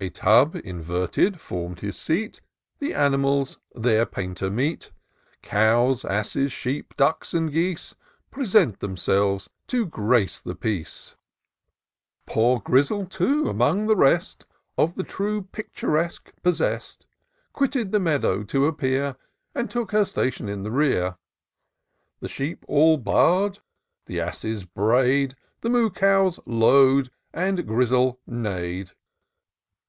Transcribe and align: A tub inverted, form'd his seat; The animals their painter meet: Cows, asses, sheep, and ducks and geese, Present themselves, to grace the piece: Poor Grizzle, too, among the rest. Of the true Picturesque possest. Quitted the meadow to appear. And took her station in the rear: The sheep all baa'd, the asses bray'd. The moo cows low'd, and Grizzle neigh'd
A 0.00 0.10
tub 0.10 0.54
inverted, 0.54 1.40
form'd 1.40 1.80
his 1.80 1.96
seat; 1.98 2.40
The 2.78 2.94
animals 2.94 3.58
their 3.74 4.06
painter 4.06 4.48
meet: 4.48 4.92
Cows, 5.42 6.04
asses, 6.04 6.52
sheep, 6.52 6.90
and 6.92 6.96
ducks 6.98 7.34
and 7.34 7.50
geese, 7.50 7.96
Present 8.30 8.78
themselves, 8.78 9.50
to 9.66 9.86
grace 9.86 10.38
the 10.38 10.54
piece: 10.54 11.16
Poor 12.26 12.60
Grizzle, 12.60 13.06
too, 13.06 13.48
among 13.48 13.88
the 13.88 13.96
rest. 13.96 14.44
Of 14.76 14.94
the 14.94 15.02
true 15.02 15.42
Picturesque 15.50 16.32
possest. 16.44 17.04
Quitted 17.52 17.90
the 17.90 17.98
meadow 17.98 18.44
to 18.44 18.66
appear. 18.66 19.16
And 19.52 19.68
took 19.68 19.90
her 19.90 20.04
station 20.04 20.48
in 20.48 20.62
the 20.62 20.70
rear: 20.70 21.16
The 22.20 22.28
sheep 22.28 22.64
all 22.68 22.98
baa'd, 22.98 23.58
the 24.06 24.20
asses 24.20 24.64
bray'd. 24.64 25.34
The 25.62 25.70
moo 25.70 25.90
cows 25.90 26.38
low'd, 26.46 27.10
and 27.34 27.66
Grizzle 27.66 28.20
neigh'd 28.28 28.92